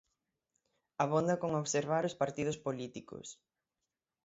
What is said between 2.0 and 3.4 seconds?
os partidos políticos.